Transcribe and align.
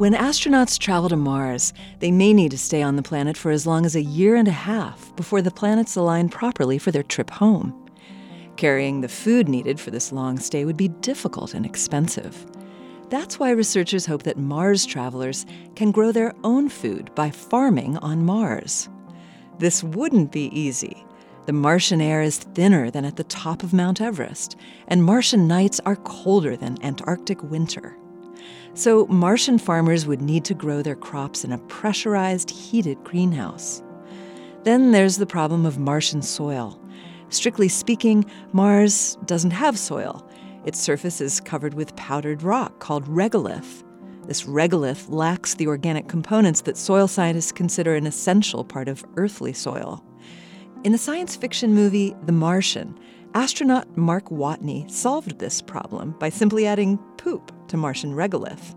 When 0.00 0.14
astronauts 0.14 0.78
travel 0.78 1.10
to 1.10 1.16
Mars, 1.16 1.74
they 1.98 2.10
may 2.10 2.32
need 2.32 2.52
to 2.52 2.56
stay 2.56 2.80
on 2.80 2.96
the 2.96 3.02
planet 3.02 3.36
for 3.36 3.50
as 3.50 3.66
long 3.66 3.84
as 3.84 3.94
a 3.94 4.02
year 4.02 4.34
and 4.34 4.48
a 4.48 4.50
half 4.50 5.14
before 5.14 5.42
the 5.42 5.50
planets 5.50 5.94
align 5.94 6.30
properly 6.30 6.78
for 6.78 6.90
their 6.90 7.02
trip 7.02 7.28
home. 7.28 7.86
Carrying 8.56 9.02
the 9.02 9.10
food 9.10 9.46
needed 9.46 9.78
for 9.78 9.90
this 9.90 10.10
long 10.10 10.38
stay 10.38 10.64
would 10.64 10.78
be 10.78 10.88
difficult 10.88 11.52
and 11.52 11.66
expensive. 11.66 12.46
That's 13.10 13.38
why 13.38 13.50
researchers 13.50 14.06
hope 14.06 14.22
that 14.22 14.38
Mars 14.38 14.86
travelers 14.86 15.44
can 15.76 15.92
grow 15.92 16.12
their 16.12 16.32
own 16.44 16.70
food 16.70 17.14
by 17.14 17.28
farming 17.30 17.98
on 17.98 18.24
Mars. 18.24 18.88
This 19.58 19.84
wouldn't 19.84 20.32
be 20.32 20.46
easy. 20.58 21.04
The 21.44 21.52
Martian 21.52 22.00
air 22.00 22.22
is 22.22 22.38
thinner 22.38 22.90
than 22.90 23.04
at 23.04 23.16
the 23.16 23.24
top 23.24 23.62
of 23.62 23.74
Mount 23.74 24.00
Everest, 24.00 24.56
and 24.88 25.04
Martian 25.04 25.46
nights 25.46 25.78
are 25.84 25.96
colder 25.96 26.56
than 26.56 26.82
Antarctic 26.82 27.42
winter. 27.42 27.98
So, 28.74 29.06
Martian 29.06 29.58
farmers 29.58 30.06
would 30.06 30.22
need 30.22 30.44
to 30.46 30.54
grow 30.54 30.82
their 30.82 30.96
crops 30.96 31.44
in 31.44 31.52
a 31.52 31.58
pressurized, 31.58 32.50
heated 32.50 33.02
greenhouse. 33.04 33.82
Then 34.64 34.92
there's 34.92 35.16
the 35.16 35.26
problem 35.26 35.66
of 35.66 35.78
Martian 35.78 36.22
soil. 36.22 36.80
Strictly 37.30 37.68
speaking, 37.68 38.24
Mars 38.52 39.16
doesn't 39.24 39.52
have 39.52 39.78
soil. 39.78 40.28
Its 40.64 40.78
surface 40.78 41.20
is 41.20 41.40
covered 41.40 41.74
with 41.74 41.96
powdered 41.96 42.42
rock 42.42 42.78
called 42.80 43.06
regolith. 43.06 43.82
This 44.26 44.42
regolith 44.42 45.06
lacks 45.08 45.54
the 45.54 45.66
organic 45.66 46.08
components 46.08 46.60
that 46.62 46.76
soil 46.76 47.08
scientists 47.08 47.52
consider 47.52 47.94
an 47.94 48.06
essential 48.06 48.64
part 48.64 48.88
of 48.88 49.04
earthly 49.16 49.52
soil. 49.52 50.04
In 50.84 50.92
the 50.92 50.98
science 50.98 51.36
fiction 51.36 51.74
movie 51.74 52.14
The 52.26 52.32
Martian, 52.32 52.98
astronaut 53.34 53.96
Mark 53.96 54.28
Watney 54.28 54.90
solved 54.90 55.38
this 55.38 55.62
problem 55.62 56.12
by 56.18 56.28
simply 56.28 56.66
adding 56.66 56.98
poop 57.16 57.52
to 57.70 57.76
Martian 57.76 58.14
regolith. 58.14 58.76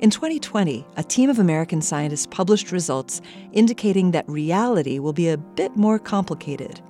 In 0.00 0.10
2020, 0.10 0.86
a 0.96 1.02
team 1.02 1.28
of 1.28 1.40
American 1.40 1.82
scientists 1.82 2.26
published 2.26 2.70
results 2.70 3.20
indicating 3.52 4.12
that 4.12 4.28
reality 4.28 5.00
will 5.00 5.12
be 5.12 5.28
a 5.28 5.36
bit 5.36 5.76
more 5.76 5.98
complicated. 5.98 6.80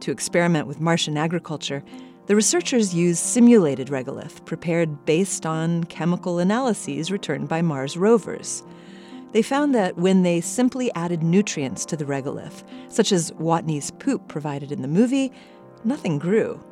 To 0.00 0.10
experiment 0.10 0.66
with 0.66 0.80
Martian 0.80 1.16
agriculture, 1.16 1.82
the 2.26 2.36
researchers 2.36 2.94
used 2.94 3.20
simulated 3.20 3.88
regolith 3.88 4.44
prepared 4.44 5.06
based 5.06 5.46
on 5.46 5.84
chemical 5.84 6.38
analyses 6.38 7.10
returned 7.10 7.48
by 7.48 7.62
Mars 7.62 7.96
rovers. 7.96 8.62
They 9.32 9.40
found 9.40 9.74
that 9.74 9.96
when 9.96 10.22
they 10.22 10.42
simply 10.42 10.92
added 10.94 11.22
nutrients 11.22 11.86
to 11.86 11.96
the 11.96 12.04
regolith, 12.04 12.64
such 12.88 13.12
as 13.12 13.30
Watney's 13.32 13.90
poop 13.92 14.28
provided 14.28 14.72
in 14.72 14.82
the 14.82 14.88
movie, 14.88 15.32
nothing 15.84 16.18
grew. 16.18 16.62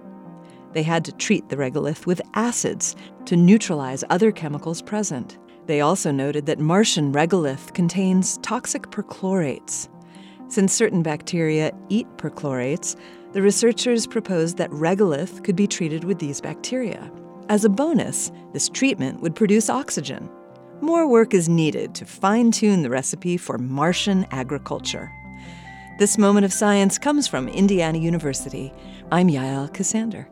They 0.77 0.83
had 0.83 1.07
to 1.07 1.13
treat 1.13 1.49
the 1.49 1.57
regolith 1.57 2.05
with 2.05 2.21
acids 2.35 2.97
to 3.25 3.35
neutralize 3.35 4.05
other 4.11 4.31
chemicals 4.31 4.83
present. 4.83 5.39
They 5.65 5.81
also 5.81 6.11
noted 6.11 6.45
that 6.45 6.59
Martian 6.59 7.15
regolith 7.15 7.73
contains 7.73 8.37
toxic 8.43 8.91
perchlorates. 8.91 9.89
Since 10.49 10.75
certain 10.75 11.03
bacteria 11.03 11.73
eat 11.89 12.07
perchlorates, 12.19 12.95
the 13.33 13.41
researchers 13.41 14.07
proposed 14.07 14.59
that 14.59 14.69
regolith 14.71 15.43
could 15.45 15.57
be 15.57 15.67
treated 15.67 16.05
with 16.05 16.19
these 16.19 16.43
bacteria. 16.43 17.11
As 17.49 17.65
a 17.65 17.71
bonus, 17.71 18.31
this 18.53 18.69
treatment 18.69 19.23
would 19.23 19.35
produce 19.35 19.71
oxygen. 19.71 20.29
More 20.83 21.09
work 21.09 21.33
is 21.33 21.49
needed 21.49 21.95
to 21.95 22.05
fine 22.05 22.51
tune 22.51 22.83
the 22.83 22.91
recipe 22.91 23.39
for 23.39 23.57
Martian 23.57 24.27
agriculture. 24.31 25.11
This 25.99 26.19
moment 26.19 26.45
of 26.45 26.53
science 26.53 26.99
comes 26.99 27.27
from 27.27 27.49
Indiana 27.49 27.97
University. 27.97 28.75
I'm 29.11 29.29
Yael 29.29 29.71
Ksander. 29.73 30.27